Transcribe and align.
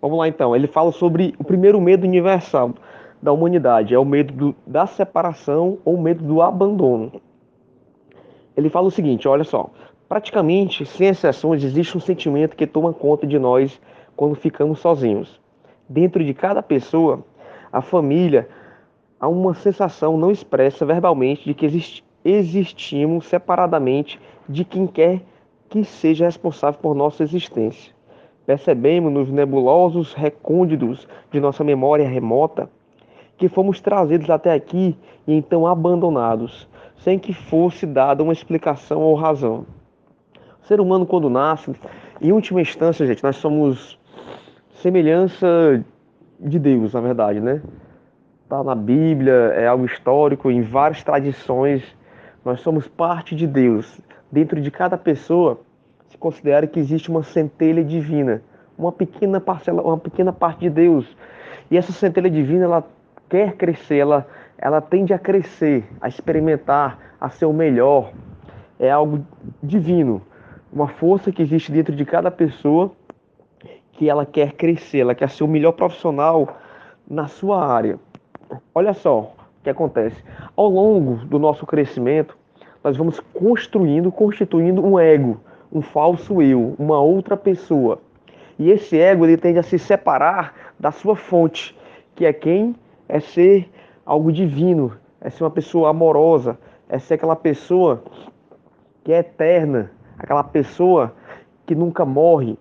Vamos 0.00 0.18
lá 0.18 0.28
então. 0.28 0.54
Ele 0.54 0.66
fala 0.66 0.92
sobre 0.92 1.34
o 1.38 1.44
primeiro 1.44 1.80
medo 1.80 2.06
universal 2.06 2.74
da 3.20 3.32
humanidade, 3.32 3.94
é 3.94 3.98
o 3.98 4.04
medo 4.04 4.32
do, 4.32 4.54
da 4.66 4.86
separação 4.86 5.78
ou 5.84 5.94
o 5.94 6.00
medo 6.00 6.24
do 6.24 6.40
abandono. 6.40 7.20
Ele 8.56 8.70
fala 8.70 8.86
o 8.86 8.92
seguinte, 8.92 9.26
olha 9.26 9.44
só, 9.44 9.70
praticamente, 10.08 10.86
sem 10.86 11.08
exceções, 11.08 11.64
existe 11.64 11.96
um 11.96 12.00
sentimento 12.00 12.56
que 12.56 12.66
toma 12.66 12.92
conta 12.92 13.26
de 13.26 13.38
nós 13.38 13.80
quando 14.16 14.34
ficamos 14.34 14.80
sozinhos. 14.80 15.40
Dentro 15.88 16.24
de 16.24 16.32
cada 16.32 16.62
pessoa, 16.62 17.24
a 17.72 17.80
família, 17.80 18.48
há 19.18 19.28
uma 19.28 19.54
sensação 19.54 20.16
não 20.16 20.30
expressa 20.30 20.86
verbalmente 20.86 21.44
de 21.44 21.54
que 21.54 21.66
existe, 21.66 22.04
existimos 22.24 23.26
separadamente 23.26 24.20
de 24.48 24.64
quem 24.64 24.86
quer 24.86 25.22
que 25.68 25.84
seja 25.84 26.24
responsável 26.24 26.80
por 26.80 26.94
nossa 26.94 27.22
existência. 27.22 27.97
Percebemos 28.48 29.12
nos 29.12 29.30
nebulosos 29.30 30.14
recônditos 30.14 31.06
de 31.30 31.38
nossa 31.38 31.62
memória 31.62 32.08
remota 32.08 32.70
que 33.36 33.46
fomos 33.46 33.78
trazidos 33.78 34.30
até 34.30 34.54
aqui 34.54 34.96
e 35.26 35.34
então 35.34 35.66
abandonados, 35.66 36.66
sem 36.96 37.18
que 37.18 37.34
fosse 37.34 37.84
dada 37.84 38.22
uma 38.22 38.32
explicação 38.32 39.02
ou 39.02 39.14
razão. 39.14 39.66
O 40.62 40.66
ser 40.66 40.80
humano, 40.80 41.04
quando 41.04 41.28
nasce, 41.28 41.76
em 42.22 42.32
última 42.32 42.62
instância, 42.62 43.06
gente, 43.06 43.22
nós 43.22 43.36
somos 43.36 43.98
semelhança 44.76 45.84
de 46.40 46.58
Deus, 46.58 46.94
na 46.94 47.02
verdade, 47.02 47.40
né? 47.40 47.60
Está 48.44 48.64
na 48.64 48.74
Bíblia, 48.74 49.52
é 49.56 49.66
algo 49.66 49.84
histórico, 49.84 50.50
em 50.50 50.62
várias 50.62 51.04
tradições. 51.04 51.84
Nós 52.42 52.62
somos 52.62 52.88
parte 52.88 53.36
de 53.36 53.46
Deus. 53.46 54.00
Dentro 54.32 54.58
de 54.58 54.70
cada 54.70 54.96
pessoa 54.96 55.60
considera 56.18 56.66
que 56.66 56.78
existe 56.78 57.10
uma 57.10 57.22
centelha 57.22 57.82
divina, 57.84 58.42
uma 58.76 58.92
pequena 58.92 59.40
parcela, 59.40 59.82
uma 59.82 59.98
pequena 59.98 60.32
parte 60.32 60.60
de 60.60 60.70
Deus. 60.70 61.16
E 61.70 61.76
essa 61.76 61.92
centelha 61.92 62.30
divina, 62.30 62.64
ela 62.64 62.84
quer 63.28 63.56
crescer, 63.56 63.98
ela, 63.98 64.26
ela 64.56 64.80
tende 64.80 65.12
a 65.12 65.18
crescer, 65.18 65.84
a 66.00 66.08
experimentar, 66.08 66.98
a 67.20 67.28
ser 67.28 67.46
o 67.46 67.52
melhor. 67.52 68.12
É 68.78 68.90
algo 68.90 69.24
divino, 69.62 70.22
uma 70.72 70.88
força 70.88 71.32
que 71.32 71.42
existe 71.42 71.72
dentro 71.72 71.94
de 71.94 72.04
cada 72.04 72.30
pessoa 72.30 72.92
que 73.92 74.08
ela 74.08 74.24
quer 74.24 74.52
crescer, 74.52 75.00
ela 75.00 75.14
quer 75.14 75.28
ser 75.28 75.42
o 75.42 75.48
melhor 75.48 75.72
profissional 75.72 76.56
na 77.08 77.26
sua 77.26 77.66
área. 77.66 77.98
Olha 78.72 78.94
só 78.94 79.20
o 79.20 79.62
que 79.64 79.70
acontece. 79.70 80.22
Ao 80.56 80.68
longo 80.68 81.16
do 81.26 81.38
nosso 81.38 81.66
crescimento, 81.66 82.36
nós 82.82 82.96
vamos 82.96 83.18
construindo, 83.34 84.12
constituindo 84.12 84.84
um 84.84 84.98
ego, 84.98 85.40
um 85.72 85.82
falso 85.82 86.40
eu, 86.42 86.74
uma 86.78 87.00
outra 87.00 87.36
pessoa. 87.36 88.00
E 88.58 88.70
esse 88.70 88.98
ego 88.98 89.24
ele 89.24 89.36
tende 89.36 89.58
a 89.58 89.62
se 89.62 89.78
separar 89.78 90.54
da 90.78 90.90
sua 90.90 91.14
fonte, 91.14 91.76
que 92.14 92.24
é 92.24 92.32
quem 92.32 92.74
é 93.08 93.20
ser 93.20 93.68
algo 94.04 94.32
divino, 94.32 94.92
é 95.20 95.30
ser 95.30 95.44
uma 95.44 95.50
pessoa 95.50 95.90
amorosa, 95.90 96.58
é 96.88 96.98
ser 96.98 97.14
aquela 97.14 97.36
pessoa 97.36 98.02
que 99.04 99.12
é 99.12 99.18
eterna, 99.18 99.90
aquela 100.18 100.42
pessoa 100.42 101.14
que 101.66 101.74
nunca 101.74 102.04
morre. 102.04 102.58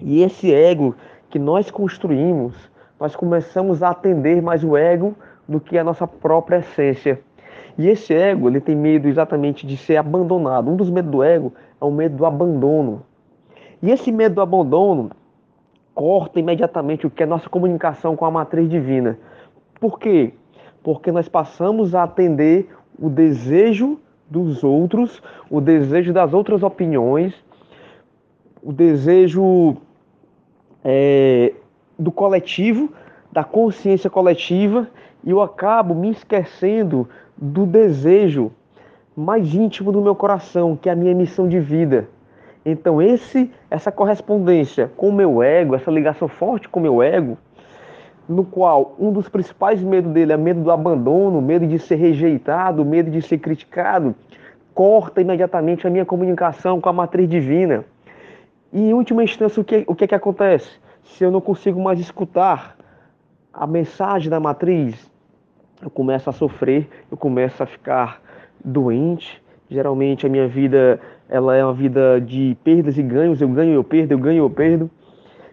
E 0.00 0.22
esse 0.22 0.52
ego 0.52 0.94
que 1.28 1.38
nós 1.38 1.70
construímos, 1.70 2.54
nós 3.00 3.16
começamos 3.16 3.82
a 3.82 3.90
atender 3.90 4.40
mais 4.40 4.62
o 4.62 4.76
ego 4.76 5.14
do 5.48 5.58
que 5.58 5.78
a 5.78 5.84
nossa 5.84 6.06
própria 6.06 6.58
essência. 6.58 7.20
E 7.76 7.88
esse 7.88 8.12
ego, 8.12 8.48
ele 8.48 8.60
tem 8.60 8.74
medo 8.74 9.08
exatamente 9.08 9.66
de 9.66 9.76
ser 9.76 9.96
abandonado. 9.96 10.70
Um 10.70 10.76
dos 10.76 10.90
medos 10.90 11.10
do 11.10 11.22
ego 11.22 11.52
é 11.80 11.84
o 11.84 11.90
medo 11.90 12.16
do 12.16 12.26
abandono. 12.26 13.02
E 13.82 13.90
esse 13.90 14.10
medo 14.10 14.36
do 14.36 14.40
abandono 14.40 15.10
corta 15.94 16.38
imediatamente 16.38 17.06
o 17.06 17.10
que 17.10 17.22
é 17.22 17.26
nossa 17.26 17.48
comunicação 17.48 18.14
com 18.14 18.24
a 18.24 18.30
matriz 18.30 18.68
divina. 18.68 19.18
Por 19.80 19.98
quê? 19.98 20.32
Porque 20.82 21.10
nós 21.10 21.28
passamos 21.28 21.94
a 21.94 22.04
atender 22.04 22.68
o 22.98 23.08
desejo 23.08 23.98
dos 24.28 24.62
outros, 24.62 25.22
o 25.50 25.60
desejo 25.60 26.12
das 26.12 26.34
outras 26.34 26.62
opiniões, 26.62 27.34
o 28.62 28.72
desejo 28.72 29.76
é, 30.84 31.52
do 31.98 32.10
coletivo, 32.10 32.92
da 33.32 33.44
consciência 33.44 34.10
coletiva, 34.10 34.88
e 35.24 35.30
eu 35.30 35.40
acabo 35.40 35.94
me 35.94 36.10
esquecendo 36.10 37.08
do 37.36 37.66
desejo 37.66 38.52
mais 39.18 39.52
íntimo 39.52 39.90
do 39.90 40.00
meu 40.00 40.14
coração, 40.14 40.76
que 40.76 40.88
é 40.88 40.92
a 40.92 40.96
minha 40.96 41.12
missão 41.12 41.48
de 41.48 41.58
vida. 41.58 42.08
Então 42.64 43.02
esse 43.02 43.50
essa 43.68 43.90
correspondência 43.90 44.90
com 44.96 45.08
o 45.08 45.12
meu 45.12 45.42
ego, 45.42 45.74
essa 45.74 45.90
ligação 45.90 46.28
forte 46.28 46.68
com 46.68 46.78
o 46.78 46.82
meu 46.82 47.02
ego, 47.02 47.36
no 48.28 48.44
qual 48.44 48.94
um 48.98 49.10
dos 49.10 49.28
principais 49.28 49.82
medos 49.82 50.12
dele 50.12 50.32
é 50.32 50.36
medo 50.36 50.62
do 50.62 50.70
abandono, 50.70 51.40
medo 51.42 51.66
de 51.66 51.78
ser 51.80 51.96
rejeitado, 51.96 52.84
medo 52.84 53.10
de 53.10 53.20
ser 53.20 53.38
criticado, 53.38 54.14
corta 54.72 55.20
imediatamente 55.20 55.84
a 55.84 55.90
minha 55.90 56.04
comunicação 56.04 56.80
com 56.80 56.88
a 56.88 56.92
matriz 56.92 57.28
divina. 57.28 57.84
E 58.72 58.90
em 58.90 58.92
última 58.92 59.24
instância, 59.24 59.60
o 59.60 59.64
que, 59.64 59.82
o 59.86 59.94
que, 59.94 60.04
é 60.04 60.06
que 60.06 60.14
acontece? 60.14 60.70
Se 61.02 61.24
eu 61.24 61.30
não 61.30 61.40
consigo 61.40 61.82
mais 61.82 61.98
escutar 61.98 62.76
a 63.52 63.66
mensagem 63.66 64.30
da 64.30 64.38
matriz, 64.38 65.10
eu 65.82 65.90
começo 65.90 66.28
a 66.30 66.32
sofrer, 66.32 66.88
eu 67.10 67.16
começo 67.16 67.62
a 67.62 67.66
ficar 67.66 68.20
doente. 68.64 69.42
Geralmente 69.70 70.26
a 70.26 70.28
minha 70.28 70.48
vida 70.48 71.00
ela 71.28 71.54
é 71.54 71.62
uma 71.62 71.74
vida 71.74 72.20
de 72.20 72.56
perdas 72.64 72.96
e 72.96 73.02
ganhos, 73.02 73.40
eu 73.40 73.48
ganho, 73.48 73.74
eu 73.74 73.84
perdo, 73.84 74.12
eu 74.12 74.18
ganho, 74.18 74.38
eu 74.44 74.50
perdo. 74.50 74.90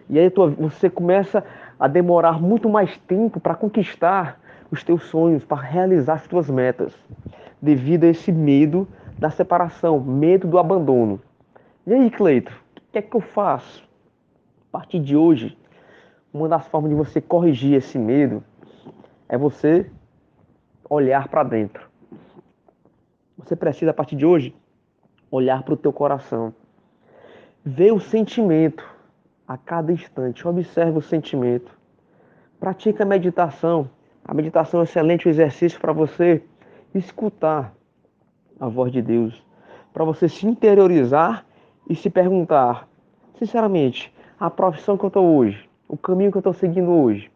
E 0.08 0.18
aí 0.18 0.32
você 0.58 0.88
começa 0.88 1.44
a 1.78 1.86
demorar 1.86 2.40
muito 2.40 2.68
mais 2.68 2.96
tempo 3.06 3.38
para 3.38 3.54
conquistar 3.54 4.40
os 4.70 4.82
teus 4.82 5.02
sonhos, 5.04 5.44
para 5.44 5.60
realizar 5.60 6.14
as 6.14 6.26
tuas 6.26 6.48
metas, 6.48 6.94
devido 7.60 8.04
a 8.04 8.08
esse 8.08 8.32
medo 8.32 8.88
da 9.18 9.30
separação, 9.30 10.00
medo 10.00 10.46
do 10.46 10.58
abandono. 10.58 11.20
E 11.86 11.92
aí, 11.92 12.10
Cleito, 12.10 12.52
o 12.76 12.92
que 12.92 12.98
é 12.98 13.02
que 13.02 13.14
eu 13.14 13.20
faço? 13.20 13.86
A 14.68 14.78
partir 14.78 14.98
de 15.00 15.16
hoje, 15.16 15.56
uma 16.32 16.48
das 16.48 16.66
formas 16.68 16.90
de 16.90 16.96
você 16.96 17.20
corrigir 17.20 17.74
esse 17.74 17.98
medo 17.98 18.42
é 19.28 19.36
você 19.36 19.90
olhar 20.88 21.28
para 21.28 21.42
dentro. 21.42 21.86
Você 23.46 23.54
precisa, 23.54 23.92
a 23.92 23.94
partir 23.94 24.16
de 24.16 24.26
hoje, 24.26 24.52
olhar 25.30 25.62
para 25.62 25.74
o 25.74 25.76
teu 25.76 25.92
coração. 25.92 26.52
Ver 27.64 27.92
o 27.92 28.00
sentimento 28.00 28.84
a 29.46 29.56
cada 29.56 29.92
instante. 29.92 30.46
Observe 30.46 30.98
o 30.98 31.02
sentimento. 31.02 31.70
Pratica 32.58 33.04
a 33.04 33.06
meditação. 33.06 33.88
A 34.24 34.34
meditação 34.34 34.80
é 34.80 34.82
um 34.82 34.84
excelente 34.84 35.28
exercício 35.28 35.80
para 35.80 35.92
você 35.92 36.42
escutar 36.92 37.72
a 38.58 38.66
voz 38.66 38.90
de 38.90 39.00
Deus, 39.00 39.40
para 39.92 40.04
você 40.04 40.28
se 40.28 40.44
interiorizar 40.44 41.46
e 41.88 41.94
se 41.94 42.10
perguntar, 42.10 42.88
sinceramente, 43.38 44.12
a 44.40 44.50
profissão 44.50 44.98
que 44.98 45.04
eu 45.04 45.08
estou 45.08 45.36
hoje, 45.36 45.68
o 45.86 45.96
caminho 45.96 46.32
que 46.32 46.38
eu 46.38 46.40
estou 46.40 46.52
seguindo 46.52 46.90
hoje, 46.90 47.30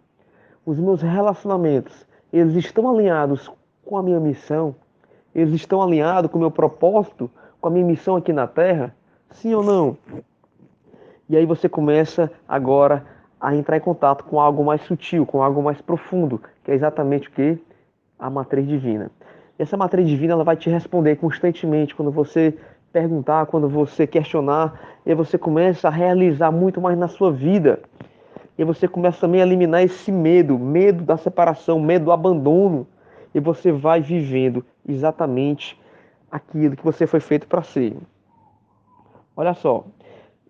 os 0.66 0.81
meus 0.81 1.03
relacionamentos, 1.03 2.04
eles 2.32 2.56
estão 2.56 2.91
alinhados 2.91 3.48
com 3.84 3.97
a 3.97 4.03
minha 4.03 4.19
missão? 4.19 4.75
Eles 5.34 5.54
estão 5.54 5.82
alinhados 5.82 6.30
com 6.30 6.38
o 6.38 6.41
meu 6.41 6.50
propósito, 6.50 7.30
com 7.60 7.68
a 7.68 7.70
minha 7.70 7.84
missão 7.84 8.16
aqui 8.16 8.32
na 8.32 8.46
Terra? 8.46 8.94
Sim 9.30 9.54
ou 9.54 9.62
não? 9.62 9.96
E 11.28 11.36
aí 11.36 11.46
você 11.46 11.68
começa 11.68 12.30
agora 12.48 13.04
a 13.41 13.54
entrar 13.54 13.76
em 13.76 13.80
contato 13.80 14.24
com 14.24 14.41
algo 14.41 14.64
mais 14.64 14.82
sutil, 14.82 15.24
com 15.24 15.42
algo 15.42 15.62
mais 15.62 15.80
profundo, 15.80 16.41
que 16.64 16.70
é 16.70 16.74
exatamente 16.74 17.28
o 17.28 17.32
que? 17.32 17.58
A 18.18 18.28
matriz 18.28 18.66
divina. 18.66 19.10
E 19.58 19.62
essa 19.62 19.76
matriz 19.76 20.08
divina 20.08 20.32
ela 20.32 20.44
vai 20.44 20.56
te 20.56 20.68
responder 20.68 21.16
constantemente 21.16 21.94
quando 21.94 22.10
você 22.10 22.56
perguntar, 22.92 23.47
quando 23.47 23.68
você 23.68 24.06
questionar, 24.06 24.98
e 25.06 25.14
você 25.14 25.38
começa 25.38 25.88
a 25.88 25.91
realizar 25.91 26.50
muito 26.50 26.80
mais 26.80 26.98
na 26.98 27.08
sua 27.08 27.32
vida. 27.32 27.80
E 28.58 28.64
você 28.64 28.86
começa 28.88 29.20
também 29.20 29.41
a 29.41 29.47
eliminar 29.47 29.82
esse 29.82 30.10
medo, 30.12 30.59
medo 30.59 31.04
da 31.04 31.16
separação, 31.16 31.80
medo 31.80 32.06
do 32.06 32.12
abandono. 32.12 32.86
E 33.34 33.41
você 33.41 33.71
vai 33.71 34.00
vivendo 34.00 34.65
exatamente 34.88 35.78
aquilo 36.30 36.77
que 36.77 36.84
você 36.84 37.06
foi 37.06 37.21
feito 37.21 37.47
para 37.47 37.62
ser. 37.62 37.97
Olha 39.36 39.54
só, 39.54 39.84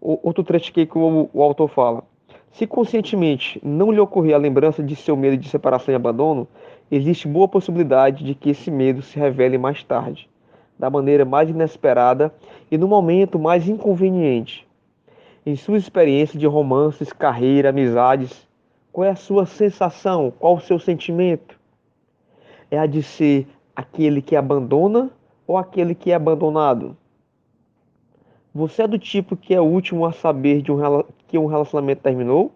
outro 0.01 0.43
trecho 0.43 0.73
que 0.73 0.89
o, 0.95 1.31
o 1.33 1.43
autor 1.43 1.69
fala. 1.69 2.05
Se 2.53 2.67
conscientemente 2.67 3.61
não 3.63 3.93
lhe 3.93 4.01
ocorrer 4.01 4.35
a 4.35 4.39
lembrança 4.39 4.83
de 4.83 4.97
seu 4.97 5.17
medo 5.17 5.37
de 5.37 5.49
separação 5.49 5.93
e 5.93 5.95
abandono, 5.95 6.49
existe 6.91 7.29
boa 7.29 7.47
possibilidade 7.47 8.25
de 8.25 8.35
que 8.35 8.51
esse 8.51 8.71
medo 8.71 9.03
se 9.03 9.19
revele 9.19 9.57
mais 9.57 9.85
tarde, 9.85 10.29
da 10.79 10.91
maneira 10.91 11.25
mais 11.25 11.49
inesperada 11.49 12.35
e 12.71 12.77
no 12.77 12.89
momento 12.89 13.39
mais 13.39 13.69
inconveniente. 13.69 14.67
Em 15.47 15.55
sua 15.55 15.79
experiência 15.79 16.39
de 16.39 16.47
romances, 16.47 17.13
carreira, 17.13 17.71
amizades, 17.71 18.49
qual 18.93 19.05
é 19.05 19.11
a 19.11 19.17
sua 19.17 19.47
sensação? 19.47 20.33
Qual 20.37 20.57
o 20.57 20.61
seu 20.61 20.79
sentimento? 20.79 21.60
É 22.71 22.79
a 22.79 22.87
de 22.87 23.03
ser 23.03 23.47
aquele 23.75 24.23
que 24.23 24.37
abandona 24.37 25.11
ou 25.47 25.59
aquele 25.59 25.95
que 25.95 26.13
é 26.13 26.15
abandonado? 26.15 26.97
Você 28.55 28.83
é 28.83 28.89
do 28.89 28.99
tipo 28.99 29.37
que 29.37 29.55
é 29.55 29.61
o 29.61 29.65
último 29.65 30.05
a 30.05 30.13
saber 30.13 30.63
de 30.63 30.73
um, 30.73 30.79
que 31.29 31.39
um 31.39 31.47
relacionamento 31.47 32.03
terminou? 32.03 32.53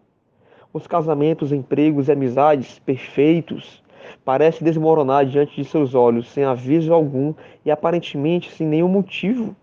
Os 0.72 0.86
casamentos, 0.86 1.52
empregos 1.52 2.08
e 2.08 2.12
amizades 2.12 2.78
perfeitos 2.80 3.82
parecem 4.24 4.64
desmoronar 4.64 5.24
diante 5.24 5.54
de 5.54 5.64
seus 5.64 5.94
olhos, 5.94 6.28
sem 6.28 6.44
aviso 6.44 6.92
algum 6.92 7.32
e 7.64 7.70
aparentemente 7.70 8.50
sem 8.50 8.66
nenhum 8.66 8.88
motivo. 8.88 9.54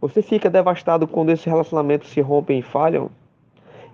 Você 0.00 0.20
fica 0.22 0.50
devastado 0.50 1.06
quando 1.06 1.30
esses 1.30 1.44
relacionamentos 1.44 2.10
se 2.10 2.20
rompem 2.20 2.58
e 2.58 2.62
falham? 2.62 3.10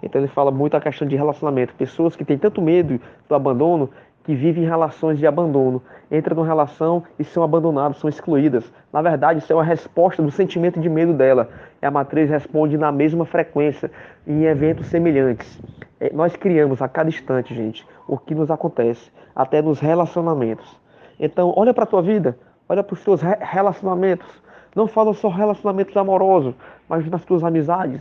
Então 0.03 0.21
ele 0.21 0.29
fala 0.29 0.51
muito 0.51 0.77
a 0.77 0.81
questão 0.81 1.07
de 1.07 1.15
relacionamento. 1.15 1.75
Pessoas 1.75 2.17
que 2.17 2.25
têm 2.25 2.37
tanto 2.37 2.61
medo 2.61 3.01
do 3.29 3.35
abandono 3.35 3.89
que 4.25 4.35
vivem 4.35 4.65
relações 4.65 5.19
de 5.19 5.27
abandono, 5.27 5.83
entram 6.11 6.37
numa 6.37 6.47
relação 6.47 7.03
e 7.19 7.25
são 7.25 7.43
abandonadas, 7.43 7.99
são 7.99 8.09
excluídas. 8.09 8.73
Na 8.93 9.03
verdade, 9.03 9.41
isso 9.41 9.53
é 9.53 9.57
uma 9.57 9.65
resposta 9.65 10.23
do 10.23 10.31
sentimento 10.31 10.79
de 10.81 10.89
medo 10.89 11.13
dela. 11.13 11.49
E 11.81 11.87
a 11.87 11.91
matriz 11.91 12.31
responde 12.31 12.79
na 12.79 12.93
mesma 12.93 13.25
frequência, 13.25 13.91
em 14.27 14.45
eventos 14.45 14.87
semelhantes. 14.87 15.61
É, 15.99 16.13
nós 16.13 16.37
criamos 16.37 16.81
a 16.81 16.89
cada 16.89 17.09
instante, 17.09 17.55
gente, 17.55 17.87
o 18.07 18.17
que 18.17 18.35
nos 18.35 18.51
acontece, 18.51 19.11
até 19.35 19.61
nos 19.61 19.81
relacionamentos. 19.81 20.81
Então, 21.19 21.53
olha 21.57 21.75
para 21.75 21.85
a 21.85 21.87
tua 21.87 22.03
vida, 22.03 22.39
olha 22.69 22.83
para 22.83 22.95
os 22.95 23.03
teus 23.03 23.21
relacionamentos. 23.23 24.29
Não 24.75 24.87
fala 24.87 25.13
só 25.15 25.29
relacionamentos 25.29 25.97
amorosos, 25.97 26.55
mas 26.89 27.09
nas 27.11 27.25
tuas 27.25 27.43
amizades. 27.43 28.01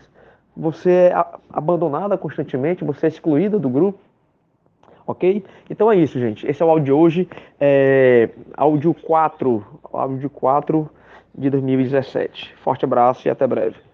Você 0.56 1.12
é 1.12 1.26
abandonada 1.52 2.18
constantemente, 2.18 2.84
você 2.84 3.08
é 3.08 3.10
excluída 3.10 3.58
do 3.58 3.70
grupo 3.70 4.00
ok? 5.12 5.44
Então 5.70 5.92
é 5.92 5.96
isso, 5.96 6.20
gente. 6.20 6.46
Esse 6.48 6.62
é 6.62 6.66
o 6.66 6.70
áudio 6.70 6.86
de 6.86 6.92
hoje, 6.92 7.30
é, 7.60 8.30
áudio 8.56 8.94
4, 8.94 9.66
áudio 9.92 10.30
4 10.30 10.90
de 11.38 11.50
2017. 11.50 12.56
Forte 12.58 12.86
abraço 12.86 13.28
e 13.28 13.32
até 13.32 13.48
breve. 13.48 13.76